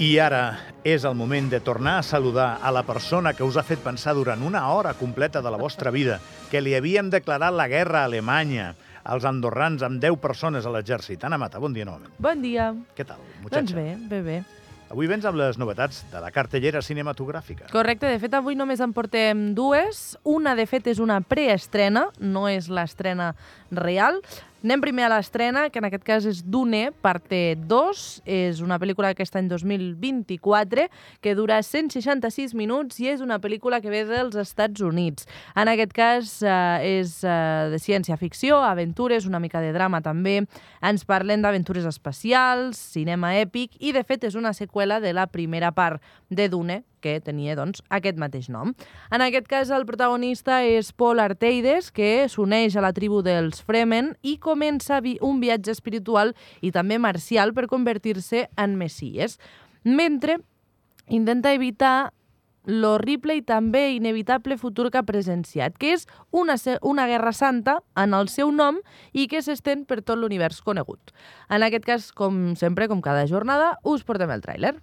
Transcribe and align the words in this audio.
I 0.00 0.14
ara 0.16 0.56
és 0.80 1.02
el 1.04 1.12
moment 1.12 1.50
de 1.52 1.58
tornar 1.60 1.98
a 2.00 2.02
saludar 2.02 2.54
a 2.64 2.70
la 2.72 2.80
persona 2.88 3.34
que 3.36 3.44
us 3.44 3.58
ha 3.60 3.64
fet 3.68 3.82
pensar 3.84 4.14
durant 4.16 4.40
una 4.40 4.62
hora 4.72 4.94
completa 4.96 5.42
de 5.44 5.50
la 5.52 5.58
vostra 5.60 5.92
vida 5.92 6.16
que 6.48 6.62
li 6.64 6.72
havíem 6.72 7.10
declarat 7.12 7.52
la 7.52 7.66
guerra 7.68 8.00
a 8.00 8.08
Alemanya, 8.08 8.70
als 9.04 9.26
andorrans 9.28 9.84
amb 9.84 10.00
10 10.00 10.16
persones 10.22 10.64
a 10.64 10.72
l'exèrcit. 10.72 11.20
Anna 11.28 11.36
Mata, 11.36 11.60
bon 11.60 11.76
dia 11.76 11.84
novament. 11.84 12.16
Bon 12.16 12.40
dia. 12.40 12.70
Què 12.96 13.04
tal, 13.04 13.20
muchacha? 13.42 13.60
Doncs 13.60 13.76
bé, 13.76 13.98
bé, 14.08 14.22
bé. 14.24 14.38
Avui 14.90 15.06
vens 15.06 15.28
amb 15.28 15.36
les 15.36 15.60
novetats 15.60 16.00
de 16.10 16.24
la 16.24 16.32
cartellera 16.32 16.80
cinematogràfica. 16.80 17.68
Correcte, 17.70 18.08
de 18.08 18.18
fet 18.24 18.32
avui 18.34 18.56
només 18.56 18.80
en 18.80 18.96
portem 18.96 19.50
dues. 19.54 20.16
Una, 20.24 20.56
de 20.56 20.64
fet, 20.66 20.88
és 20.90 20.98
una 20.98 21.20
preestrena, 21.20 22.08
no 22.18 22.48
és 22.48 22.72
l'estrena 22.72 23.34
real. 23.68 24.24
Anem 24.60 24.82
primer 24.84 25.06
a 25.06 25.08
l'estrena, 25.08 25.62
que 25.72 25.80
en 25.80 25.86
aquest 25.88 26.02
cas 26.04 26.24
és 26.28 26.42
Dune, 26.44 26.90
parte 27.00 27.54
2. 27.64 28.00
És 28.28 28.58
una 28.60 28.76
pel·lícula 28.76 29.08
d'aquest 29.08 29.38
any 29.40 29.46
2024 29.48 30.84
que 31.24 31.32
dura 31.38 31.62
166 31.64 32.52
minuts 32.58 33.00
i 33.00 33.08
és 33.08 33.22
una 33.24 33.38
pel·lícula 33.40 33.78
que 33.80 33.88
ve 33.88 34.02
dels 34.04 34.36
Estats 34.36 34.84
Units. 34.84 35.24
En 35.56 35.72
aquest 35.72 35.96
cas 35.96 36.34
eh, 36.44 36.98
és 37.00 37.16
eh, 37.24 37.32
de 37.72 37.80
ciència-ficció, 37.80 38.60
aventures, 38.60 39.24
una 39.24 39.40
mica 39.40 39.64
de 39.64 39.72
drama 39.72 40.02
també. 40.04 40.42
Ens 40.84 41.08
parlen 41.08 41.40
d'aventures 41.40 41.88
espacials, 41.88 42.76
cinema 42.76 43.32
èpic 43.40 43.80
i, 43.80 43.94
de 43.96 44.04
fet, 44.04 44.28
és 44.28 44.36
una 44.36 44.52
seqüela 44.52 45.00
de 45.00 45.16
la 45.16 45.24
primera 45.32 45.72
part 45.72 46.04
de 46.28 46.50
Dune, 46.52 46.82
que 47.00 47.18
tenia 47.24 47.56
doncs, 47.58 47.82
aquest 47.88 48.20
mateix 48.20 48.48
nom. 48.52 48.74
En 49.10 49.24
aquest 49.24 49.48
cas, 49.50 49.72
el 49.74 49.86
protagonista 49.88 50.60
és 50.64 50.92
Paul 50.92 51.20
Arteides, 51.20 51.90
que 51.90 52.28
s'uneix 52.28 52.76
a 52.76 52.84
la 52.84 52.92
tribu 52.96 53.22
dels 53.26 53.64
Fremen 53.66 54.14
i 54.22 54.36
comença 54.38 55.00
un 55.20 55.40
viatge 55.40 55.72
espiritual 55.72 56.34
i 56.60 56.70
també 56.70 56.98
marcial 56.98 57.54
per 57.56 57.68
convertir-se 57.68 58.48
en 58.56 58.76
messies, 58.78 59.38
mentre 59.84 60.38
intenta 61.08 61.52
evitar 61.52 62.12
l'horrible 62.64 63.34
i 63.38 63.42
també 63.42 63.90
inevitable 63.96 64.58
futur 64.60 64.90
que 64.90 65.00
ha 65.00 65.06
presenciat, 65.06 65.76
que 65.80 65.94
és 65.96 66.06
una, 66.30 66.56
una 66.82 67.06
guerra 67.08 67.32
santa 67.32 67.78
en 67.96 68.14
el 68.14 68.28
seu 68.28 68.52
nom 68.52 68.80
i 69.12 69.26
que 69.30 69.42
s'estén 69.42 69.86
per 69.88 70.02
tot 70.02 70.20
l'univers 70.20 70.60
conegut. 70.62 71.14
En 71.48 71.64
aquest 71.64 71.88
cas, 71.88 72.12
com 72.12 72.54
sempre, 72.60 72.88
com 72.88 73.00
cada 73.00 73.26
jornada, 73.26 73.76
us 73.82 74.04
portem 74.04 74.30
el 74.30 74.44
tràiler. 74.44 74.76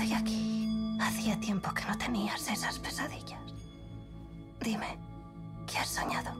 Hacía 0.00 1.38
tiempo 1.38 1.74
que 1.74 1.84
no 1.84 1.98
tenías 1.98 2.48
esas 2.48 2.78
pesadillas. 2.78 3.42
Dime, 4.58 4.96
¿qué 5.66 5.78
has 5.78 5.88
soñado? 5.88 6.32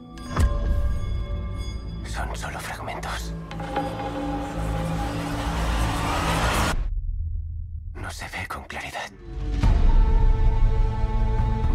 Son 2.03 2.35
solo 2.35 2.59
fragmentos. 2.59 3.33
No 7.93 8.09
se 8.09 8.25
ve 8.29 8.47
con 8.47 8.63
claridad. 8.63 9.11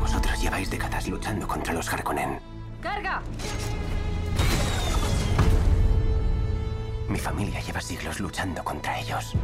Vosotros 0.00 0.42
lleváis 0.42 0.68
décadas 0.68 1.06
luchando 1.06 1.46
contra 1.46 1.72
los 1.72 1.88
Harkonnen. 1.88 2.40
¡Carga! 2.82 3.22
Mi 7.08 7.18
familia 7.20 7.60
lleva 7.60 7.80
siglos 7.80 8.18
luchando 8.18 8.64
contra 8.64 8.98
ellos. 8.98 9.34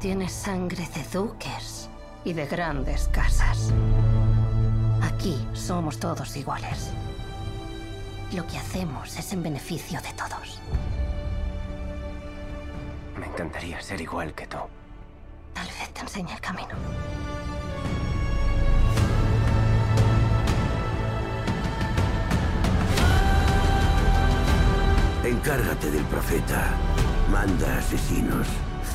Tienes 0.00 0.32
sangre 0.32 0.88
de 0.94 1.02
duques 1.12 1.90
y 2.24 2.32
de 2.32 2.46
grandes 2.46 3.08
casas. 3.08 3.72
Aquí 5.02 5.36
somos 5.54 5.98
todos 5.98 6.36
iguales. 6.36 6.92
Lo 8.32 8.46
que 8.46 8.58
hacemos 8.58 9.16
es 9.18 9.32
en 9.32 9.42
beneficio 9.42 10.00
de 10.00 10.12
todos. 10.12 10.60
Me 13.18 13.26
encantaría 13.26 13.80
ser 13.80 14.00
igual 14.00 14.32
que 14.34 14.46
tú. 14.46 14.58
Tal 15.52 15.66
vez 15.66 15.92
te 15.92 16.00
enseñe 16.02 16.32
el 16.32 16.40
camino. 16.40 16.68
Encárgate 25.24 25.90
del 25.90 26.04
profeta. 26.04 26.70
Manda 27.32 27.78
asesinos. 27.78 28.46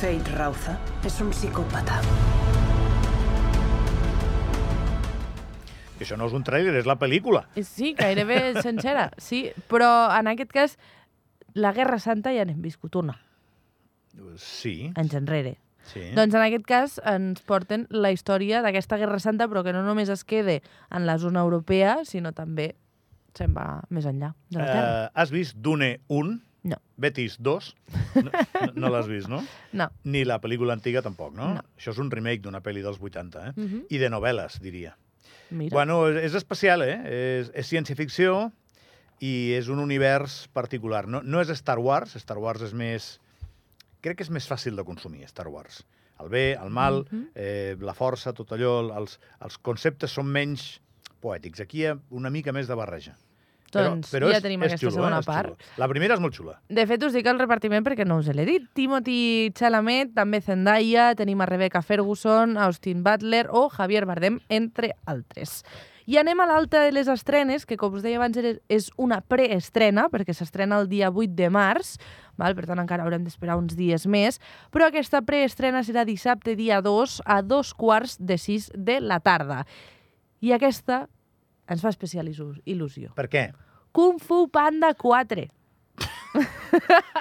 Fate 0.03 0.31
Rauza 0.35 0.77
es 1.05 1.21
un 1.21 1.29
psicópata. 1.31 2.01
Que 5.95 6.03
això 6.03 6.17
no 6.19 6.27
és 6.27 6.35
un 6.35 6.43
tràiler, 6.43 6.73
és 6.75 6.89
la 6.89 6.97
pel·lícula. 6.99 7.45
Sí, 7.63 7.93
gairebé 7.95 8.41
sencera, 8.65 9.05
sí. 9.15 9.45
Però 9.71 9.87
en 10.11 10.27
aquest 10.33 10.51
cas, 10.51 10.75
la 11.55 11.71
Guerra 11.71 12.01
Santa 12.03 12.35
ja 12.35 12.43
n'hem 12.43 12.59
viscut 12.59 12.99
una. 12.99 13.15
Sí. 14.35 14.91
Anys 14.99 15.15
enrere. 15.23 15.55
sí. 15.87 16.09
Doncs 16.19 16.35
en 16.35 16.49
aquest 16.49 16.67
cas 16.67 16.99
ens 17.07 17.39
porten 17.39 17.87
la 17.87 18.11
història 18.11 18.59
d'aquesta 18.59 18.99
Guerra 18.99 19.23
Santa, 19.23 19.47
però 19.47 19.63
que 19.63 19.71
no 19.71 19.87
només 19.87 20.11
es 20.11 20.27
quede 20.27 20.59
en 20.91 21.07
la 21.07 21.15
zona 21.15 21.47
europea, 21.47 22.01
sinó 22.03 22.35
també 22.35 22.73
se'n 23.39 23.55
va 23.55 23.85
més 23.87 24.03
enllà 24.03 24.35
de 24.51 24.59
la 24.59 24.67
Terra. 24.67 24.89
Uh, 24.91 25.11
has 25.15 25.31
vist 25.31 25.55
Dune 25.63 26.01
1? 26.11 26.41
No. 26.63 26.77
Betis 26.95 27.35
2? 27.43 27.75
No, 28.23 28.31
no, 28.75 28.89
l'has 28.89 29.07
vist, 29.11 29.27
no? 29.27 29.41
No. 29.79 29.89
Ni 30.07 30.21
la 30.23 30.37
pel·lícula 30.39 30.71
antiga 30.77 31.01
tampoc, 31.03 31.33
no? 31.35 31.49
No. 31.57 31.63
Això 31.77 31.91
és 31.91 31.99
un 31.99 32.11
remake 32.11 32.41
d'una 32.45 32.61
pel·li 32.63 32.83
dels 32.85 32.99
80, 33.01 33.47
eh? 33.49 33.53
Mhm. 33.57 33.81
I 33.91 33.97
de 33.99 34.09
novel·les, 34.13 34.59
diria. 34.63 34.93
Mira. 35.51 35.73
Bueno, 35.75 36.07
és 36.09 36.33
especial, 36.39 36.81
eh? 36.87 36.95
És, 37.41 37.51
és 37.53 37.67
ciència-ficció 37.69 38.51
i 39.19 39.51
és 39.57 39.67
un 39.69 39.79
univers 39.83 40.47
particular. 40.55 41.03
No, 41.07 41.21
no 41.21 41.41
és 41.43 41.51
Star 41.59 41.79
Wars, 41.79 42.15
Star 42.23 42.37
Wars 42.39 42.61
és 42.65 42.73
més... 42.73 43.19
Crec 44.03 44.17
que 44.19 44.23
és 44.25 44.31
més 44.33 44.47
fàcil 44.49 44.75
de 44.75 44.83
consumir, 44.87 45.27
Star 45.29 45.47
Wars. 45.47 45.83
El 46.23 46.29
bé, 46.31 46.53
el 46.55 46.69
mal, 46.71 47.03
Mhm. 47.09 47.27
eh, 47.35 47.75
la 47.81 47.93
força, 47.93 48.31
tot 48.33 48.51
allò, 48.55 48.73
els, 48.97 49.19
els 49.43 49.57
conceptes 49.59 50.11
són 50.11 50.27
menys 50.31 50.79
poètics. 51.23 51.59
Aquí 51.63 51.83
hi 51.83 51.85
ha 51.91 51.97
una 52.11 52.29
mica 52.29 52.51
més 52.55 52.67
de 52.67 52.75
barreja. 52.75 53.15
Doncs 53.73 54.11
ja 54.13 54.41
tenim 54.43 54.65
aquesta 54.65 54.91
segona 54.91 55.21
és 55.23 55.29
part. 55.29 55.53
xulo. 55.53 55.71
La 55.81 55.89
primera 55.91 56.17
és 56.17 56.23
molt 56.23 56.35
xula. 56.37 56.57
De 56.69 56.85
fet, 56.89 57.03
us 57.03 57.15
dic 57.15 57.27
el 57.29 57.39
repartiment 57.41 57.85
perquè 57.85 58.05
no 58.07 58.19
us 58.21 58.29
l'he 58.29 58.45
dit. 58.45 58.67
Timothy 58.77 59.51
Chalamet, 59.57 60.13
també 60.13 60.41
Zendaya, 60.41 61.13
tenim 61.19 61.41
a 61.41 61.49
Rebecca 61.49 61.81
Ferguson, 61.81 62.57
Austin 62.57 63.03
Butler 63.03 63.47
o 63.49 63.69
Javier 63.73 64.05
Bardem, 64.05 64.39
entre 64.49 64.93
altres. 65.05 65.63
I 66.05 66.17
anem 66.19 66.41
a 66.43 66.45
l'alta 66.49 66.81
de 66.83 66.91
les 66.91 67.07
estrenes, 67.07 67.63
que 67.65 67.77
com 67.79 67.93
us 67.95 68.03
deia 68.03 68.17
abans 68.19 68.35
és 68.35 68.89
una 68.99 69.21
preestrena, 69.23 70.09
perquè 70.11 70.35
s'estrena 70.35 70.81
el 70.81 70.89
dia 70.91 71.07
8 71.07 71.31
de 71.37 71.47
març, 71.53 71.95
val? 72.35 72.57
per 72.57 72.65
tant 72.67 72.81
encara 72.83 73.05
haurem 73.05 73.23
d'esperar 73.23 73.55
uns 73.55 73.77
dies 73.79 74.03
més, 74.03 74.41
però 74.73 74.89
aquesta 74.89 75.21
preestrena 75.23 75.83
serà 75.87 76.03
dissabte 76.03 76.57
dia 76.59 76.81
2 76.83 77.21
a 77.23 77.39
dos 77.41 77.71
quarts 77.73 78.17
de 78.19 78.37
6 78.37 78.73
de 78.75 78.99
la 78.99 79.21
tarda. 79.23 79.63
I 80.43 80.51
aquesta 80.51 81.05
ens 81.67 81.81
fa 81.81 81.89
especial 81.89 82.27
il·lu- 82.27 82.61
il·lusió. 82.65 83.13
Per 83.15 83.29
què? 83.29 83.51
Kung 83.91 84.19
Fu 84.19 84.47
Panda 84.49 84.93
4. 84.93 85.47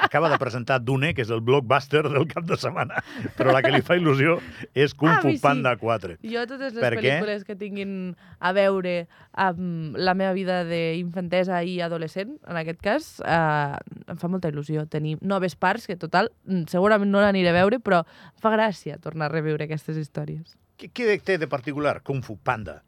Acaba 0.01 0.31
de 0.31 0.39
presentar 0.41 0.81
Dune, 0.81 1.13
que 1.13 1.21
és 1.21 1.29
el 1.31 1.43
blockbuster 1.45 2.01
del 2.09 2.25
cap 2.31 2.47
de 2.49 2.57
setmana, 2.57 3.03
però 3.37 3.53
la 3.53 3.61
que 3.61 3.69
li 3.75 3.83
fa 3.85 3.99
il·lusió 3.99 4.39
és 4.73 4.95
Kung 4.97 5.11
Ah, 5.13 5.19
Fu 5.21 5.29
mi 5.29 5.37
sí. 5.37 5.43
Panda 5.45 5.75
4. 5.77 6.17
Jo 6.25 6.47
totes 6.49 6.73
les 6.73 6.81
Per 6.81 6.95
què? 6.97 7.03
pel·lícules 7.21 7.45
que 7.45 7.57
tinguin 7.61 8.17
a 8.41 8.53
veure 8.57 9.07
amb 9.37 9.97
la 10.01 10.15
meva 10.17 10.33
vida 10.33 10.63
d'infantesa 10.65 11.61
i 11.69 11.81
adolescent, 11.85 12.39
en 12.49 12.57
aquest 12.57 12.81
cas, 12.81 13.11
eh, 13.21 13.77
em 14.09 14.17
fa 14.17 14.29
molta 14.33 14.49
il·lusió 14.49 14.87
tenir 14.89 15.19
noves 15.21 15.57
parts, 15.57 15.87
que 15.87 15.97
total, 16.01 16.31
segurament 16.67 17.11
no 17.13 17.21
l'aniré 17.21 17.51
a 17.53 17.59
veure, 17.61 17.81
però 17.81 18.05
fa 18.41 18.51
gràcia 18.57 18.97
tornar 18.99 19.27
a 19.29 19.35
reviure 19.37 19.65
aquestes 19.69 19.97
històries. 20.01 20.57
Què 20.79 21.21
té 21.23 21.37
de 21.39 21.47
particular 21.47 22.01
Kung 22.03 22.23
Fu 22.25 22.39
Panda? 22.39 22.81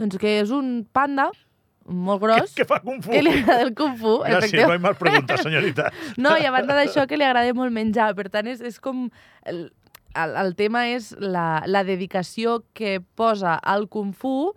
Doncs 0.00 0.18
que 0.20 0.38
és 0.40 0.52
un 0.54 0.82
panda 0.92 1.30
molt 1.84 2.22
gros, 2.22 2.54
què 2.56 2.64
fa 2.64 2.78
Kung 2.80 3.02
Fu? 3.04 3.12
que 3.12 3.20
li 3.20 3.32
agrada 3.42 3.66
el 3.66 3.74
Kung 3.76 3.96
Fu, 4.00 4.16
Gràcies, 4.24 4.64
no 4.64 4.72
hi 4.72 4.80
mal 4.80 4.94
pregunta, 4.96 5.36
senyorita. 5.42 5.90
No, 6.24 6.32
i 6.40 6.46
a 6.48 6.52
banda 6.54 6.76
d'això 6.78 7.04
que 7.08 7.18
li 7.20 7.26
agrada 7.26 7.52
molt 7.56 7.74
menjar. 7.74 8.14
Per 8.16 8.30
tant, 8.32 8.48
és, 8.48 8.62
és 8.64 8.80
com... 8.80 9.08
El, 9.44 9.66
el, 10.16 10.36
el 10.40 10.54
tema 10.56 10.86
és 10.88 11.10
la, 11.20 11.64
la 11.66 11.82
dedicació 11.84 12.62
que 12.72 13.00
posa 13.18 13.58
al 13.58 13.88
Kung 13.92 14.14
Fu 14.16 14.54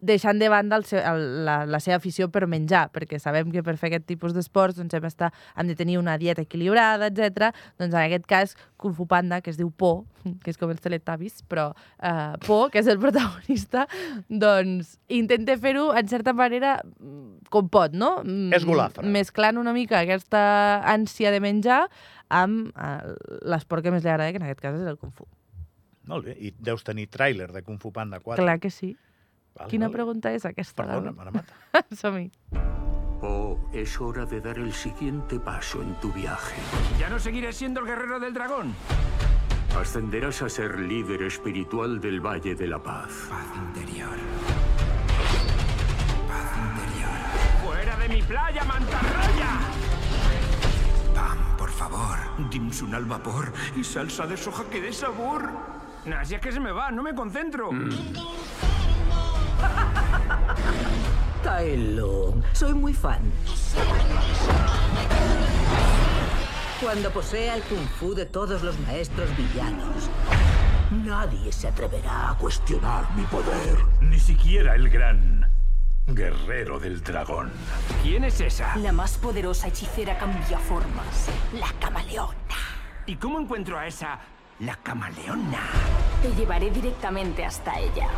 deixant 0.00 0.40
de 0.40 0.48
banda 0.48 0.78
el 0.80 0.84
seu, 0.88 1.00
el, 1.00 1.44
la, 1.46 1.60
la 1.68 1.80
seva 1.82 1.98
afició 2.00 2.30
per 2.32 2.46
menjar, 2.50 2.88
perquè 2.94 3.20
sabem 3.20 3.50
que 3.52 3.62
per 3.64 3.76
fer 3.80 3.90
aquest 3.90 4.06
tipus 4.08 4.34
d'esports 4.36 4.78
doncs 4.80 4.96
hem, 4.96 5.06
estar, 5.08 5.30
hem 5.56 5.70
de 5.70 5.76
tenir 5.78 5.98
una 6.00 6.16
dieta 6.20 6.44
equilibrada, 6.44 7.10
etc. 7.10 7.50
Doncs 7.80 7.94
en 7.94 8.00
aquest 8.02 8.28
cas, 8.30 8.56
Kung 8.80 8.94
Fu 8.96 9.06
Panda, 9.10 9.40
que 9.44 9.52
es 9.52 9.58
diu 9.60 9.70
Po, 9.70 10.06
que 10.44 10.52
és 10.52 10.60
com 10.60 10.72
els 10.72 10.80
teletubbies, 10.84 11.42
però 11.48 11.70
eh, 12.00 12.36
Po, 12.46 12.62
que 12.72 12.80
és 12.82 12.88
el 12.90 13.00
protagonista, 13.02 13.86
doncs 14.28 14.96
intenta 15.08 15.56
fer-ho, 15.60 15.90
en 15.96 16.08
certa 16.08 16.34
manera, 16.36 16.78
com 17.52 17.68
pot, 17.68 17.92
no? 17.96 18.16
Mm, 18.24 18.54
És 18.56 18.64
golafre. 18.68 19.04
Mesclant 19.04 19.60
una 19.60 19.74
mica 19.76 20.00
aquesta 20.00 20.40
ànsia 20.88 21.32
de 21.34 21.42
menjar 21.44 21.84
amb 22.30 22.72
eh, 22.72 23.12
l'esport 23.50 23.84
que 23.84 23.92
més 23.92 24.06
li 24.06 24.10
agrada, 24.12 24.32
que 24.32 24.40
en 24.40 24.48
aquest 24.48 24.64
cas 24.64 24.80
és 24.80 24.88
el 24.88 24.98
Kung 25.00 25.12
Fu. 25.12 25.28
Molt 26.10 26.26
bé, 26.26 26.34
i 26.40 26.50
deus 26.58 26.82
tenir 26.86 27.06
tràiler 27.12 27.50
de 27.52 27.62
Kung 27.62 27.78
Fu 27.78 27.92
Panda 27.94 28.18
4. 28.22 28.40
Clar 28.40 28.58
que 28.62 28.70
sí. 28.72 28.94
Val, 29.54 29.68
Quina 29.68 29.86
val. 29.86 29.92
pregunta 29.92 30.32
és 30.32 30.44
aquesta? 30.44 30.82
Perdona, 30.84 31.12
David? 31.12 31.18
me 31.18 31.24
la 31.24 31.30
mata. 31.30 31.54
Som-hi. 32.00 32.30
Oh, 33.22 33.58
es 33.72 34.00
hora 34.00 34.24
de 34.24 34.40
dar 34.40 34.56
el 34.58 34.72
siguiente 34.72 35.38
paso 35.38 35.82
en 35.82 35.94
tu 36.00 36.10
viaje. 36.12 36.56
¿Ya 36.98 37.08
no 37.10 37.18
seguiré 37.18 37.52
siendo 37.52 37.80
el 37.80 37.86
guerrero 37.86 38.18
del 38.18 38.32
dragón? 38.32 38.74
Ascenderás 39.78 40.40
a 40.42 40.48
ser 40.48 40.78
líder 40.80 41.22
espiritual 41.22 42.00
del 42.00 42.20
Valle 42.20 42.54
de 42.54 42.66
la 42.66 42.82
Paz. 42.82 43.28
Paz 43.28 43.46
interior. 43.56 44.16
¡Fuera 47.64 47.96
de 47.96 48.08
mi 48.08 48.22
playa, 48.22 48.64
mantarraya! 48.64 49.50
Pam, 51.14 51.56
por 51.56 51.70
favor. 51.70 52.16
Dimsun 52.50 52.94
al 52.94 53.04
vapor 53.04 53.52
y 53.76 53.84
salsa 53.84 54.26
de 54.26 54.36
soja 54.36 54.64
que 54.70 54.80
dé 54.80 54.92
sabor. 54.92 55.48
Nah, 56.06 56.24
si 56.24 56.34
es 56.34 56.40
que 56.40 56.50
se 56.52 56.60
me 56.60 56.72
va, 56.72 56.90
no 56.90 57.02
me 57.02 57.14
concentro. 57.14 57.68
Tai 57.70 58.69
Soy 62.52 62.74
muy 62.74 62.94
fan. 62.94 63.20
Cuando 66.80 67.10
posea 67.10 67.56
el 67.56 67.62
kung 67.64 67.86
fu 67.98 68.14
de 68.14 68.24
todos 68.24 68.62
los 68.62 68.78
maestros 68.80 69.28
villanos, 69.36 70.08
nadie 71.04 71.50
se 71.50 71.68
atreverá 71.68 72.30
a 72.30 72.34
cuestionar 72.38 73.04
mi 73.16 73.24
poder. 73.24 73.78
Ni 74.00 74.18
siquiera 74.18 74.76
el 74.76 74.88
gran 74.88 75.50
guerrero 76.06 76.78
del 76.78 77.02
dragón. 77.02 77.50
¿Quién 78.02 78.24
es 78.24 78.40
esa? 78.40 78.76
La 78.76 78.92
más 78.92 79.18
poderosa 79.18 79.68
hechicera 79.68 80.18
cambia 80.18 80.58
formas. 80.58 81.28
La 81.52 81.72
camaleona. 81.80 82.34
¿Y 83.06 83.16
cómo 83.16 83.40
encuentro 83.40 83.76
a 83.76 83.86
esa... 83.88 84.20
la 84.60 84.76
camaleona? 84.76 85.62
Te 86.22 86.32
llevaré 86.34 86.70
directamente 86.70 87.44
hasta 87.44 87.78
ella. 87.78 88.08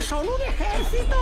¡Ellos 0.00 0.08
son 0.08 0.26
un 0.26 0.40
ejército! 0.48 1.16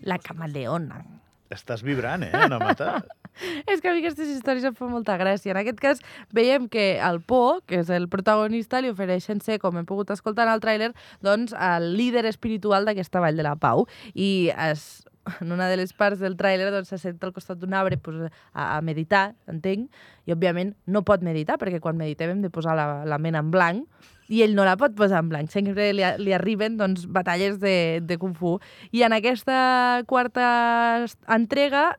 La 0.00 0.16
camaleona. 0.18 1.04
Estàs 1.50 1.82
vibrant, 1.84 2.22
eh, 2.22 2.30
Ana 2.32 2.56
Mata? 2.58 3.04
És 3.68 3.82
que 3.82 3.90
a 3.90 3.92
mi 3.92 4.00
aquestes 4.00 4.30
històries 4.32 4.64
em 4.64 4.72
fan 4.72 4.88
molta 4.88 5.18
gràcia. 5.20 5.52
En 5.52 5.60
aquest 5.60 5.82
cas, 5.84 6.00
veiem 6.32 6.64
que 6.72 6.96
el 6.96 7.20
Po, 7.20 7.60
que 7.68 7.82
és 7.82 7.90
el 7.92 8.08
protagonista, 8.08 8.80
li 8.80 8.88
ofereixen 8.88 9.44
ser, 9.44 9.58
com 9.60 9.76
hem 9.76 9.84
pogut 9.84 10.08
escoltar 10.16 10.46
en 10.48 10.54
el 10.54 10.64
tràiler, 10.64 10.94
doncs, 11.20 11.52
el 11.52 11.90
líder 11.98 12.24
espiritual 12.30 12.88
d'aquesta 12.88 13.20
Vall 13.20 13.36
de 13.36 13.44
la 13.44 13.52
Pau. 13.60 13.84
I 14.14 14.48
es, 14.70 15.04
en 15.42 15.52
una 15.52 15.68
de 15.68 15.76
les 15.76 15.92
parts 15.92 16.24
del 16.24 16.38
tràiler 16.40 16.70
doncs, 16.72 16.88
se 16.88 17.02
sent 17.04 17.20
al 17.20 17.34
costat 17.36 17.60
d'un 17.60 17.76
arbre 17.76 18.00
pues, 18.00 18.32
a, 18.54 18.78
a 18.78 18.80
meditar, 18.80 19.34
entenc, 19.44 19.92
i 20.24 20.32
òbviament 20.32 20.72
no 20.88 21.04
pot 21.04 21.20
meditar, 21.20 21.60
perquè 21.60 21.84
quan 21.84 22.00
meditem 22.00 22.32
hem 22.32 22.42
de 22.48 22.52
posar 22.54 22.80
la, 22.80 22.88
la 23.04 23.20
ment 23.20 23.36
en 23.36 23.52
blanc, 23.52 24.08
i 24.32 24.40
ell 24.44 24.56
no 24.56 24.64
la 24.64 24.78
pot 24.80 24.94
posar 24.96 25.20
en 25.20 25.28
blanc. 25.28 25.52
Sempre 25.52 25.90
li, 25.92 26.06
li 26.24 26.32
arriben 26.32 26.78
doncs, 26.80 27.04
batalles 27.12 27.58
de, 27.60 28.00
de 28.00 28.16
Kung 28.20 28.32
Fu. 28.38 28.56
I 28.96 29.04
en 29.04 29.12
aquesta 29.16 30.02
quarta 30.08 31.04
entrega 31.36 31.90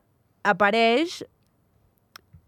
apareix 0.42 1.22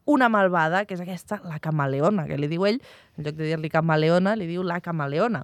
una 0.07 0.29
malvada, 0.31 0.85
que 0.87 0.95
és 0.95 1.03
aquesta, 1.03 1.41
la 1.47 1.59
camaleona, 1.63 2.27
que 2.29 2.39
li 2.39 2.51
diu 2.51 2.67
ell, 2.69 2.79
en 3.19 3.27
lloc 3.27 3.39
de 3.39 3.49
dir-li 3.49 3.71
camaleona, 3.73 4.37
li 4.39 4.47
diu 4.51 4.63
la 4.67 4.79
camaleona 4.83 5.43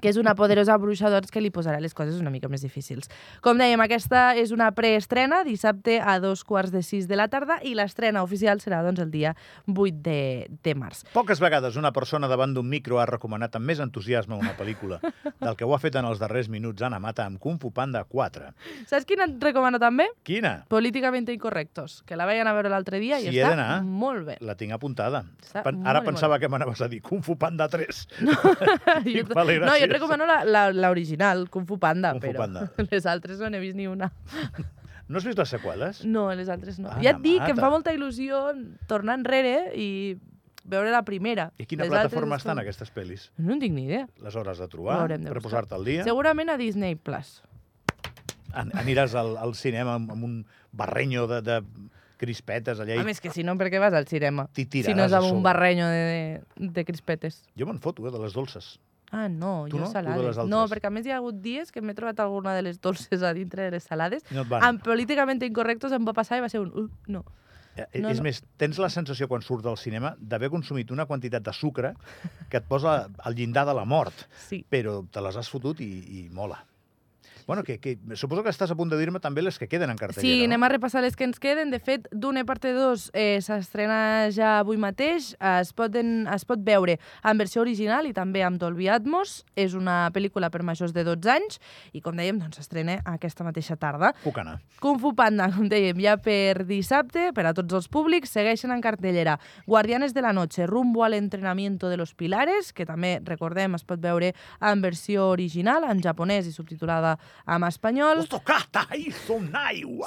que 0.00 0.10
és 0.10 0.18
una 0.20 0.34
poderosa 0.38 0.76
bruixa 0.80 1.10
doncs, 1.12 1.30
que 1.32 1.42
li 1.42 1.50
posarà 1.54 1.80
les 1.82 1.94
coses 1.94 2.20
una 2.20 2.32
mica 2.32 2.48
més 2.52 2.62
difícils. 2.64 3.10
Com 3.44 3.58
dèiem, 3.60 3.80
aquesta 3.84 4.28
és 4.38 4.52
una 4.54 4.70
preestrena, 4.76 5.42
dissabte 5.46 5.98
a 6.00 6.18
dos 6.22 6.44
quarts 6.44 6.72
de 6.74 6.82
sis 6.86 7.08
de 7.08 7.18
la 7.18 7.28
tarda, 7.32 7.58
i 7.62 7.74
l'estrena 7.78 8.22
oficial 8.26 8.60
serà 8.62 8.82
doncs, 8.84 9.00
el 9.02 9.10
dia 9.10 9.34
8 9.66 10.02
de, 10.04 10.20
de 10.62 10.74
març. 10.78 11.04
Poques 11.14 11.40
vegades 11.42 11.76
una 11.80 11.92
persona 11.96 12.28
davant 12.30 12.54
d'un 12.56 12.68
micro 12.68 13.00
ha 13.00 13.06
recomanat 13.08 13.56
amb 13.58 13.68
més 13.70 13.80
entusiasme 13.82 14.36
una 14.36 14.54
pel·lícula 14.58 15.00
del 15.44 15.56
que 15.56 15.66
ho 15.66 15.74
ha 15.74 15.80
fet 15.82 15.98
en 16.00 16.08
els 16.08 16.20
darrers 16.22 16.50
minuts 16.52 16.82
Ana 16.86 17.00
Mata 17.02 17.26
amb 17.26 17.40
Kung 17.42 17.60
Fu 17.62 17.72
Panda 17.74 18.04
4. 18.04 18.52
Saps 18.90 19.06
quina 19.08 19.26
et 19.28 19.36
recomano 19.42 19.80
també? 19.82 20.08
Quina? 20.26 20.58
Políticamente 20.68 21.34
incorrectos, 21.34 22.02
que 22.06 22.18
la 22.18 22.26
vayan 22.28 22.48
a 22.48 22.54
veure 22.56 22.72
l'altre 22.72 23.00
dia 23.02 23.20
i 23.20 23.30
he 23.30 23.36
està 23.36 23.80
molt 23.82 24.26
bé. 24.28 24.38
La 24.44 24.56
tinc 24.58 24.74
apuntada. 24.76 25.24
Està 25.42 25.64
molt 25.66 25.86
Ara 25.86 26.02
i 26.02 26.08
pensava 26.08 26.36
molt 26.36 26.44
que 26.44 26.50
m'anaves 26.52 26.82
a 26.82 26.90
dir 26.92 27.02
Kung 27.04 27.22
Fu 27.24 27.36
Panda 27.40 27.68
3. 27.72 28.02
jo, 28.26 29.02
Dic, 29.04 29.32
vale, 29.34 29.58
no, 29.62 29.75
jo 29.78 29.86
gràcies. 29.86 29.90
et 29.90 29.92
recomano 30.00 30.26
la- 30.26 30.44
la- 30.44 30.72
l'original, 30.72 31.48
Kung 31.50 31.66
Fu 31.66 31.78
Panda, 31.78 32.12
Kung 32.12 32.22
Fu 32.22 32.28
però 32.32 32.38
Panda. 32.46 32.70
les 32.90 33.06
altres 33.06 33.38
no 33.38 33.50
n'he 33.50 33.60
vist 33.60 33.76
ni 33.76 33.86
una. 33.86 34.12
No 35.08 35.18
has 35.18 35.24
vist 35.24 35.38
les 35.38 35.48
seqüeles? 35.48 36.00
No, 36.04 36.34
les 36.34 36.48
altres 36.50 36.80
no. 36.80 36.88
Ana 36.90 37.00
ja 37.00 37.10
et 37.12 37.20
dic 37.22 37.36
que 37.38 37.52
em 37.52 37.54
Mata. 37.54 37.62
fa 37.62 37.70
molta 37.70 37.92
il·lusió 37.94 38.40
tornar 38.90 39.14
enrere 39.14 39.70
i 39.78 40.16
veure 40.66 40.90
la 40.90 41.04
primera. 41.06 41.52
I 41.62 41.66
quina 41.70 41.84
Les 41.84 41.90
plataforma 41.92 42.34
estan 42.40 42.56
són- 42.56 42.62
aquestes 42.64 42.90
pel·lis? 42.92 43.28
No 43.38 43.52
en 43.54 43.60
tinc 43.60 43.72
ni 43.72 43.84
idea. 43.84 44.08
Les 44.18 44.34
hores 44.34 44.58
de 44.58 44.66
trobar, 44.66 45.06
de 45.06 45.20
per 45.30 45.40
posar-te 45.40 45.76
al 45.78 45.84
dia. 45.84 46.02
Segurament 46.02 46.50
a 46.50 46.56
Disney 46.58 46.96
Plus. 46.96 47.36
An 48.52 48.72
aniràs 48.74 49.14
al, 49.14 49.36
al 49.38 49.54
cinema 49.54 49.94
amb, 49.94 50.10
amb 50.10 50.24
un 50.24 50.34
barrenyo 50.72 51.28
de, 51.30 51.38
de 51.42 51.60
crispetes 52.18 52.80
allà 52.80 52.96
A 52.98 53.02
i 53.02 53.06
més 53.06 53.20
que 53.20 53.30
si 53.30 53.44
no, 53.44 53.54
per 53.60 53.68
què 53.70 53.78
vas 53.78 53.94
al 53.94 54.06
cinema? 54.08 54.48
Si 54.56 54.66
no 54.96 55.04
és 55.06 55.12
a 55.14 55.18
amb 55.20 55.30
un 55.36 55.42
barrenyo 55.44 55.86
de, 55.86 56.42
de, 56.56 56.68
de 56.72 56.84
crispetes. 56.88 57.42
Jo 57.54 57.66
me'n 57.68 57.78
foto, 57.78 58.06
eh, 58.08 58.10
de 58.10 58.18
les 58.22 58.32
dolces. 58.34 58.78
Ah, 59.12 59.28
no, 59.28 59.66
Tu 59.70 59.76
jo 59.76 59.84
no? 59.84 59.90
Salades. 59.90 60.38
No, 60.50 60.64
perquè 60.68 60.88
a 60.88 60.90
més 60.90 61.06
hi 61.06 61.12
ha 61.14 61.18
hagut 61.20 61.38
dies 61.40 61.70
que 61.72 61.80
m'he 61.80 61.94
trobat 61.94 62.18
alguna 62.20 62.54
de 62.56 62.62
les 62.66 62.80
dolces 62.82 63.22
a 63.22 63.32
dintre 63.36 63.68
de 63.68 63.70
les 63.76 63.84
salades. 63.84 64.24
No 64.34 64.42
et 64.42 64.48
van. 64.50 64.64
Amb 64.66 64.82
políticament 64.82 65.42
incorrectos 65.46 65.92
em 65.92 66.06
va 66.06 66.12
passar 66.16 66.38
i 66.40 66.44
va 66.44 66.48
ser 66.52 66.60
un... 66.64 66.72
Uh, 66.74 66.88
no. 67.08 67.24
Eh, 67.76 68.00
no, 68.00 68.08
és 68.08 68.18
no. 68.18 68.24
més, 68.24 68.40
tens 68.56 68.78
la 68.80 68.88
sensació 68.88 69.28
quan 69.28 69.42
surts 69.44 69.62
del 69.62 69.76
cinema 69.76 70.14
d'haver 70.18 70.48
consumit 70.50 70.90
una 70.90 71.04
quantitat 71.06 71.44
de 71.44 71.52
sucre 71.52 71.92
que 72.48 72.56
et 72.62 72.64
posa 72.64 73.08
al 73.18 73.34
llindar 73.36 73.66
de 73.68 73.74
la 73.76 73.84
mort, 73.84 74.26
Sí. 74.48 74.62
però 74.70 75.02
te 75.12 75.20
les 75.20 75.36
has 75.36 75.50
fotut 75.52 75.80
i, 75.84 75.90
i 76.22 76.28
mola. 76.32 76.62
Bueno, 77.46 77.62
que, 77.62 77.78
que 77.78 77.96
suposo 78.18 78.42
que 78.42 78.50
estàs 78.50 78.72
a 78.72 78.76
punt 78.76 78.90
de 78.90 78.96
dir-me 78.98 79.20
també 79.22 79.42
les 79.44 79.54
que 79.58 79.68
queden 79.70 79.92
en 79.92 79.98
cartellera, 80.00 80.26
Sí, 80.26 80.44
anem 80.44 80.58
no? 80.58 80.66
a 80.66 80.70
repassar 80.72 81.02
les 81.04 81.14
que 81.14 81.22
ens 81.24 81.38
queden. 81.38 81.70
De 81.70 81.78
fet, 81.78 82.08
Dune 82.10 82.42
parte 82.44 82.72
2 82.74 83.10
eh, 83.14 83.38
s'estrena 83.40 84.28
ja 84.34 84.56
avui 84.58 84.76
mateix. 84.82 85.36
Es, 85.38 85.70
poden, 85.76 86.26
es 86.34 86.44
pot 86.44 86.58
veure 86.66 86.96
en 87.22 87.38
versió 87.38 87.62
original 87.62 88.08
i 88.08 88.12
també 88.16 88.42
amb 88.42 88.58
Dolby 88.58 88.88
Atmos. 88.90 89.44
És 89.54 89.76
una 89.78 90.10
pel·lícula 90.10 90.50
per 90.50 90.64
majors 90.66 90.90
de 90.96 91.04
12 91.06 91.30
anys 91.30 91.60
i, 91.92 92.02
com 92.02 92.18
dèiem, 92.18 92.40
doncs, 92.42 92.58
s'estrena 92.58 92.98
aquesta 93.06 93.46
mateixa 93.46 93.76
tarda. 93.78 94.10
Puc 94.24 94.42
anar. 94.42 94.56
Kung 94.82 94.98
Fu 94.98 95.14
Panda, 95.14 95.46
com 95.54 95.70
dèiem, 95.70 96.02
ja 96.02 96.16
per 96.18 96.64
dissabte, 96.66 97.30
per 97.36 97.46
a 97.46 97.54
tots 97.54 97.78
els 97.78 97.86
públics, 97.86 98.34
segueixen 98.34 98.74
en 98.74 98.82
cartellera. 98.82 99.38
Guardianes 99.70 100.14
de 100.18 100.26
la 100.26 100.34
Noche, 100.34 100.66
rumbo 100.66 101.04
al 101.04 101.14
entrenamiento 101.14 101.88
de 101.88 101.96
los 101.96 102.12
pilares, 102.14 102.72
que 102.72 102.86
també, 102.90 103.20
recordem, 103.22 103.78
es 103.78 103.86
pot 103.86 104.02
veure 104.02 104.34
en 104.60 104.82
versió 104.82 105.30
original, 105.30 105.86
en 105.86 106.02
japonès 106.02 106.50
i 106.50 106.52
subtitulada 106.52 107.16
en 107.46 107.64
espanyol. 107.64 108.22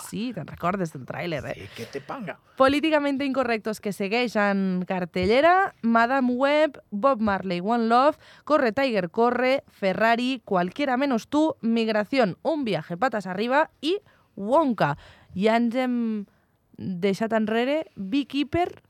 Sí, 0.09 0.31
te'n 0.35 0.47
recordes 0.47 0.93
del 0.93 1.05
tràiler, 1.05 1.43
eh? 1.51 1.55
Sí, 1.55 1.69
que 1.75 1.85
te 1.85 2.01
panga. 2.01 2.39
Políticamente 2.57 3.25
incorrectos 3.25 3.79
que 3.79 3.93
segueix 3.93 4.35
en 4.35 4.83
cartellera, 4.87 5.75
Madame 5.81 6.33
Web, 6.33 6.81
Bob 6.91 7.21
Marley, 7.21 7.61
One 7.63 7.87
Love, 7.87 8.17
Corre 8.43 8.71
Tiger 8.71 9.09
Corre, 9.09 9.63
Ferrari, 9.67 10.41
Cualquiera 10.45 10.97
menos 10.97 11.27
tú, 11.27 11.55
Migración, 11.61 12.37
Un 12.41 12.65
viaje 12.65 12.97
patas 12.97 13.27
arriba 13.27 13.69
i 13.81 13.99
Wonka. 14.35 14.95
Ja 15.35 15.57
ens 15.59 15.75
hem 15.75 15.95
deixat 16.77 17.33
enrere 17.35 17.83
Beekeeper 17.95 18.81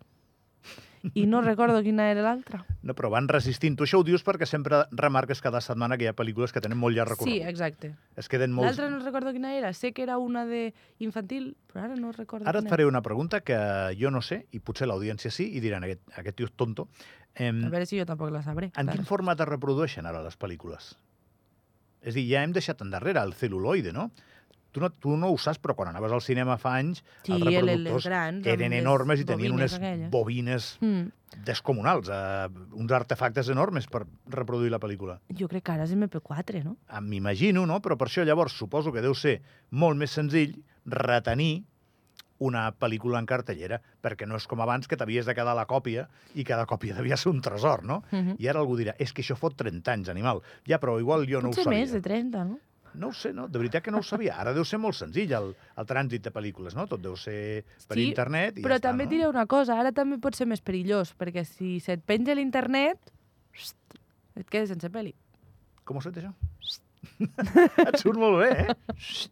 i 1.13 1.25
no 1.25 1.41
recordo 1.41 1.81
quina 1.83 2.09
era 2.11 2.21
l'altra. 2.25 2.63
No, 2.83 2.93
però 2.95 3.09
van 3.13 3.27
resistint. 3.27 3.75
Tu 3.79 3.85
això 3.85 3.99
ho 3.99 4.03
dius 4.03 4.23
perquè 4.25 4.47
sempre 4.49 4.81
remarques 4.91 5.41
cada 5.41 5.61
setmana 5.61 5.97
que 5.97 6.05
hi 6.05 6.09
ha 6.11 6.15
pel·lícules 6.15 6.51
que 6.55 6.61
tenen 6.61 6.77
molt 6.77 6.95
llarg 6.95 7.13
Sí, 7.15 7.17
recorregut. 7.17 7.49
exacte. 7.49 7.91
Es 8.15 8.29
queden 8.31 8.51
molts... 8.55 8.71
L'altra 8.71 8.89
no 8.89 9.03
recordo 9.03 9.31
quina 9.35 9.53
era. 9.55 9.71
Sé 9.73 9.93
que 9.93 10.03
era 10.03 10.17
una 10.17 10.45
de 10.45 10.73
infantil, 10.99 11.55
però 11.71 11.85
ara 11.85 11.95
no 11.95 12.11
recordo 12.11 12.47
Ara 12.49 12.59
et 12.63 12.69
faré 12.69 12.85
una 12.85 13.01
pregunta 13.01 13.41
que 13.41 13.57
jo 13.99 14.11
no 14.11 14.21
sé, 14.21 14.45
i 14.51 14.59
potser 14.59 14.87
l'audiència 14.87 15.31
sí, 15.31 15.49
i 15.55 15.59
diran, 15.63 15.83
aquest, 15.83 16.01
aquest 16.17 16.37
tio 16.37 16.49
és 16.49 16.55
tonto. 16.55 16.89
Em, 17.35 17.59
era. 17.59 17.67
A 17.67 17.75
veure 17.77 17.85
si 17.85 17.99
jo 17.99 18.05
tampoc 18.09 18.31
la 18.31 18.41
sabré. 18.43 18.71
en 18.75 18.85
clar. 18.87 18.95
quin 18.95 19.05
format 19.05 19.39
es 19.39 19.47
reprodueixen 19.47 20.05
ara 20.05 20.23
les 20.23 20.37
pel·lícules? 20.39 20.95
És 22.01 22.13
a 22.13 22.17
dir, 22.17 22.25
ja 22.31 22.43
hem 22.43 22.53
deixat 22.55 22.81
endarrere 22.81 23.19
el 23.21 23.33
cel·luloide, 23.35 23.91
no? 23.93 24.09
Tu 24.71 24.79
no, 24.79 24.89
tu 24.91 25.15
no 25.17 25.31
ho 25.31 25.38
saps, 25.38 25.57
però 25.61 25.73
quan 25.75 25.89
anaves 25.89 26.11
al 26.11 26.21
cinema 26.21 26.57
fa 26.61 26.75
anys, 26.77 27.03
Sí, 27.23 27.31
els 27.33 27.41
el- 27.41 27.47
el- 27.47 27.65
reproductors 27.65 28.05
grans, 28.05 28.45
eren 28.45 28.73
enormes 28.73 29.19
i 29.19 29.25
tenien 29.25 29.51
unes 29.53 29.73
aquelles. 29.73 30.11
bobines 30.11 30.77
Mm. 30.81 31.07
descomunals, 31.43 32.09
eh, 32.09 32.47
uns 32.73 32.91
artefactes 32.91 33.49
enormes 33.49 33.88
per 33.88 34.05
reproduir 34.27 34.69
la 34.71 34.79
pel·lícula. 34.79 35.19
Jo 35.29 35.47
crec 35.47 35.63
que 35.63 35.71
ara 35.71 35.83
és 35.85 35.91
MP4, 35.95 36.63
no? 36.63 36.77
Ah, 36.88 37.01
M'imagino, 37.01 37.65
no? 37.65 37.81
Però 37.81 37.97
per 37.97 38.07
això 38.07 38.23
llavors 38.25 38.53
suposo 38.53 38.91
que 38.93 39.01
deu 39.01 39.15
ser 39.15 39.41
molt 39.71 39.97
més 39.97 40.11
senzill 40.11 40.63
retenir 40.85 41.65
una 42.41 42.71
pel·lícula 42.71 43.19
en 43.19 43.25
cartellera, 43.27 43.81
perquè 44.01 44.25
no 44.25 44.38
és 44.39 44.45
com 44.47 44.61
abans 44.63 44.88
que 44.88 44.95
t'havies 44.95 45.25
de 45.27 45.33
quedar 45.35 45.55
la 45.57 45.65
còpia 45.67 46.07
i 46.35 46.45
cada 46.47 46.65
còpia 46.65 46.95
devia 46.95 47.17
ser 47.17 47.33
un 47.33 47.41
tresor, 47.41 47.83
no? 47.83 48.03
Mhm. 48.11 48.38
I 48.39 48.47
ara 48.47 48.61
algú 48.61 48.77
dirà, 48.79 48.93
és 48.97 49.11
que 49.11 49.21
això 49.21 49.35
fot 49.35 49.57
30 49.57 49.91
anys, 49.91 50.07
animal. 50.09 50.41
Ja, 50.65 50.79
però 50.79 50.99
igual 51.01 51.27
jo 51.27 51.41
no 51.41 51.49
Potser 51.49 51.61
ho 51.61 51.63
sabia. 51.65 51.79
més 51.79 51.91
de 51.91 52.01
30, 52.01 52.45
no? 52.45 52.59
No 52.96 53.10
ho 53.10 53.13
sé, 53.13 53.34
no? 53.34 53.48
De 53.48 53.60
veritat 53.62 53.84
que 53.86 53.91
no 53.91 54.00
ho 54.00 54.05
sabia. 54.05 54.38
Ara 54.41 54.53
deu 54.55 54.65
ser 54.65 54.79
molt 54.81 54.98
senzill 54.98 55.31
el, 55.38 55.51
el 55.77 55.88
trànsit 55.89 56.24
de 56.25 56.31
pel·lícules, 56.34 56.75
no? 56.77 56.88
Tot 56.89 57.01
deu 57.03 57.15
ser 57.19 57.63
per 57.88 57.98
Sí, 57.98 58.08
internet 58.10 58.58
i 58.60 58.65
Però 58.65 58.75
ja 58.77 58.81
està, 58.81 58.89
també 58.89 59.05
no? 59.05 59.10
et 59.10 59.15
diré 59.15 59.27
una 59.29 59.46
cosa, 59.50 59.77
ara 59.79 59.91
també 59.96 60.17
pot 60.22 60.36
ser 60.36 60.48
més 60.50 60.62
perillós, 60.62 61.13
perquè 61.19 61.46
si 61.48 61.77
se't 61.84 62.01
penja 62.08 62.36
l'internet, 62.38 63.12
et 64.39 64.48
quedes 64.50 64.72
sense 64.74 64.89
pel·li. 64.93 65.13
Com 65.86 65.98
ho 65.98 66.05
fet, 66.05 66.17
això? 66.22 66.34
Et 67.88 67.96
surt 68.01 68.19
molt 68.19 68.41
bé, 68.41 68.50
eh? 68.65 69.29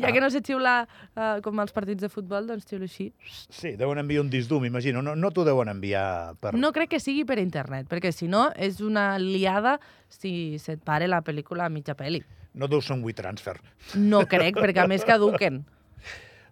Ja 0.00 0.08
que 0.12 0.20
no 0.22 0.30
sé 0.32 0.40
xiular 0.40 0.86
uh, 0.88 1.38
com 1.44 1.58
als 1.60 1.74
partits 1.76 2.00
de 2.00 2.08
futbol, 2.08 2.46
doncs 2.48 2.64
xiulo 2.68 2.86
així. 2.88 3.10
Sí, 3.52 3.74
deuen 3.76 4.00
enviar 4.00 4.22
un 4.24 4.30
disc 4.32 4.48
dur, 4.50 4.60
m'imagino. 4.62 5.02
No, 5.04 5.14
no 5.18 5.30
t'ho 5.34 5.44
deuen 5.44 5.68
enviar 5.68 6.34
per... 6.40 6.54
No 6.56 6.70
crec 6.72 6.94
que 6.94 7.00
sigui 7.02 7.26
per 7.28 7.38
internet, 7.42 7.88
perquè 7.90 8.12
si 8.14 8.28
no 8.30 8.48
és 8.56 8.80
una 8.84 9.10
liada 9.20 9.78
si 10.08 10.58
se't 10.62 10.80
pare 10.86 11.08
la 11.10 11.20
pel·lícula 11.24 11.66
a 11.68 11.72
mitja 11.72 11.96
pel·li. 11.98 12.22
No 12.54 12.66
deu 12.68 12.80
ser 12.82 12.94
un 12.96 13.02
WeTransfer. 13.04 13.56
No 13.96 14.24
crec, 14.26 14.56
perquè 14.56 14.84
a 14.84 14.88
més 14.90 15.04
caduquen. 15.06 15.64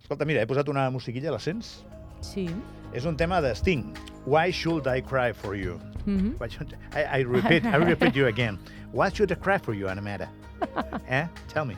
Escolta, 0.00 0.25
mira, 0.29 0.43
he 0.43 0.47
posat 0.47 0.69
una 0.71 0.88
musiquilla, 0.91 1.33
la 1.35 1.41
sents? 1.43 1.81
Sí. 2.23 2.47
És 2.95 3.05
un 3.09 3.17
tema 3.17 3.41
de 3.43 3.55
Sting. 3.59 3.95
Why 4.26 4.53
should 4.53 4.87
I 4.87 5.00
cry 5.03 5.33
for 5.33 5.57
you? 5.57 5.81
Why 6.07 6.49
should- 6.49 6.76
I, 6.95 7.03
I 7.21 7.25
repeat, 7.25 7.65
I 7.67 7.76
repeat 7.83 8.15
you 8.15 8.26
again. 8.26 8.59
Why 8.93 9.09
should 9.11 9.33
I 9.33 9.35
cry 9.35 9.59
for 9.59 9.75
you, 9.75 9.88
Anamara? 9.88 10.29
eh? 11.09 11.26
Tell 11.49 11.65
me. 11.67 11.76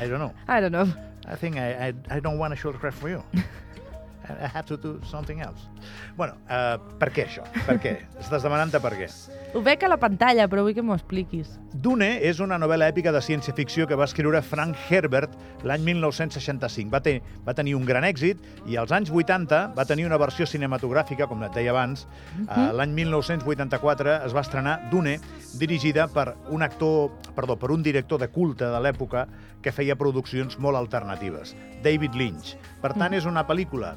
I 0.00 0.06
don't 0.06 0.18
know. 0.20 0.32
I 0.48 0.60
don't 0.60 0.72
know. 0.72 0.86
I 1.26 1.34
think 1.34 1.56
I, 1.56 1.88
I, 1.88 1.94
I 2.08 2.20
don't 2.20 2.38
want 2.38 2.52
to 2.54 2.56
should 2.56 2.78
cry 2.78 2.90
for 2.92 3.08
you. 3.10 3.22
I 3.34 4.44
I 4.44 4.46
have 4.46 4.66
to 4.66 4.76
do 4.76 5.00
something 5.04 5.40
else. 5.40 5.60
Bueno, 6.16 6.34
uh, 6.50 6.78
per 6.98 7.10
què 7.14 7.26
això? 7.28 7.44
Per 7.66 7.76
què? 7.78 7.92
Estàs 8.18 8.42
demanant-te 8.42 8.80
per 8.82 8.92
què. 8.98 9.06
Ho 9.54 9.62
veig 9.64 9.84
a 9.86 9.88
la 9.88 9.96
pantalla, 9.96 10.48
però 10.50 10.64
vull 10.66 10.74
que 10.74 10.82
m'ho 10.84 10.94
expliquis. 10.96 11.52
Dune 11.72 12.08
és 12.28 12.40
una 12.42 12.58
novel·la 12.58 12.88
èpica 12.90 13.12
de 13.14 13.20
ciència-ficció 13.22 13.86
que 13.86 13.96
va 13.96 14.08
escriure 14.08 14.40
Frank 14.42 14.76
Herbert 14.90 15.36
l'any 15.64 15.84
1965. 15.86 16.90
Va, 16.92 17.00
te 17.04 17.20
va 17.46 17.54
tenir 17.56 17.76
un 17.78 17.86
gran 17.86 18.04
èxit 18.04 18.42
i 18.66 18.76
als 18.80 18.92
anys 18.96 19.12
80 19.14 19.60
va 19.76 19.86
tenir 19.88 20.06
una 20.08 20.18
versió 20.20 20.48
cinematogràfica, 20.50 21.28
com 21.30 21.44
et 21.46 21.54
deia 21.54 21.70
abans. 21.70 22.06
Uh 22.06 22.46
-huh. 22.46 22.72
L'any 22.80 22.92
1984 22.94 24.26
es 24.26 24.34
va 24.34 24.40
estrenar 24.40 24.90
Dune, 24.90 25.20
dirigida 25.54 26.08
per 26.08 26.34
un 26.50 26.62
actor, 26.62 27.12
perdó, 27.34 27.56
per 27.56 27.70
un 27.70 27.82
director 27.82 28.18
de 28.18 28.28
culte 28.28 28.64
de 28.64 28.80
l'època 28.80 29.26
que 29.62 29.72
feia 29.72 29.96
produccions 29.96 30.58
molt 30.58 30.76
alternatives, 30.76 31.56
David 31.82 32.14
Lynch. 32.14 32.56
Per 32.82 32.92
tant, 32.94 33.12
és 33.14 33.24
una 33.24 33.46
pel·lícula 33.46 33.96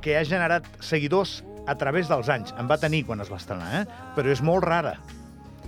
que 0.00 0.16
ha 0.16 0.24
generat 0.24 0.66
seguidors 0.80 1.44
a 1.70 1.78
través 1.78 2.10
dels 2.10 2.28
anys. 2.28 2.52
En 2.58 2.68
va 2.70 2.80
tenir 2.82 3.04
quan 3.06 3.22
es 3.22 3.30
va 3.30 3.38
estrenar, 3.38 3.70
eh? 3.80 3.86
però 4.16 4.34
és 4.34 4.42
molt 4.42 4.66
rara 4.66 4.98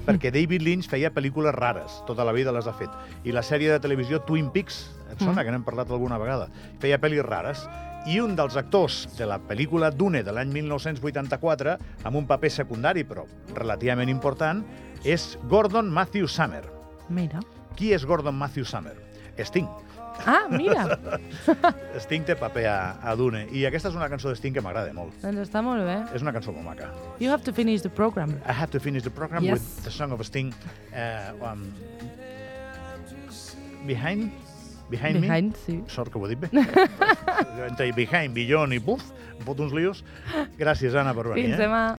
perquè 0.02 0.32
David 0.34 0.64
Lynch 0.66 0.88
feia 0.90 1.12
pel·lícules 1.14 1.54
rares, 1.54 2.00
tota 2.08 2.24
la 2.26 2.34
vida 2.34 2.52
les 2.54 2.66
ha 2.66 2.74
fet. 2.74 2.90
I 3.22 3.34
la 3.34 3.44
sèrie 3.46 3.70
de 3.70 3.78
televisió 3.82 4.18
Twin 4.26 4.50
Peaks, 4.50 4.82
et 5.12 5.22
sona, 5.22 5.44
que 5.44 5.52
n'hem 5.54 5.62
parlat 5.62 5.90
alguna 5.92 6.18
vegada, 6.18 6.48
feia 6.82 6.98
pel·lis 6.98 7.22
rares. 7.26 7.62
I 8.10 8.18
un 8.18 8.34
dels 8.34 8.56
actors 8.58 9.04
de 9.14 9.28
la 9.30 9.38
pel·lícula 9.46 9.92
Dune 9.94 10.24
de 10.26 10.34
l'any 10.34 10.50
1984, 10.50 11.76
amb 12.02 12.18
un 12.18 12.26
paper 12.26 12.50
secundari, 12.50 13.06
però 13.06 13.28
relativament 13.54 14.10
important, 14.10 14.64
és 15.06 15.36
Gordon 15.50 15.90
Matthew 15.90 16.26
Summer. 16.26 16.64
Mira. 17.08 17.42
Qui 17.78 17.92
és 17.94 18.04
Gordon 18.06 18.34
Matthew 18.38 18.66
Summer? 18.66 18.96
Sting. 19.40 19.68
Ah, 20.28 20.44
mira. 20.52 20.98
Sting 22.04 22.22
té 22.28 22.34
paper 22.38 22.66
a, 22.68 22.76
a 23.02 23.14
Dune. 23.18 23.46
I 23.50 23.64
aquesta 23.66 23.88
és 23.90 23.96
una 23.98 24.06
cançó 24.12 24.28
de 24.30 24.36
Sting 24.38 24.54
que 24.54 24.62
m'agrada 24.62 24.92
molt. 24.94 25.16
doncs 25.22 25.40
està 25.48 25.62
molt 25.64 25.82
bé. 25.88 25.96
És 26.14 26.22
una 26.22 26.34
cançó 26.36 26.52
molt 26.54 26.66
maca. 26.68 26.90
You 27.18 27.32
have 27.32 27.42
to 27.48 27.52
finish 27.56 27.82
the 27.82 27.90
program. 27.90 28.36
I 28.46 28.52
have 28.52 28.70
to 28.76 28.80
finish 28.80 29.02
the 29.02 29.10
program 29.10 29.42
Yes. 29.44 29.58
with 29.58 29.84
the 29.88 29.90
song 29.90 30.12
of 30.12 30.22
Sting. 30.28 30.52
Uh, 30.92 31.32
um, 31.42 31.64
behind? 33.86 34.30
Behind, 34.90 35.20
Behind, 35.22 35.52
me? 35.52 35.58
sí. 35.66 35.82
Sort 35.88 36.12
que 36.12 36.18
ho 36.20 36.26
he 36.26 36.34
dit 36.34 36.40
bé. 36.44 36.50
Entre 37.70 37.92
behind, 37.96 38.34
beyond 38.36 38.74
i 38.76 38.78
buf, 38.78 39.00
em 39.38 39.44
fot 39.46 39.60
uns 39.64 39.72
lios. 39.72 40.02
Gràcies, 40.60 40.92
Anna, 40.94 41.14
per 41.16 41.24
venir. 41.32 41.46
Fins 41.48 41.56
eh? 41.56 41.62
demà. 41.64 41.82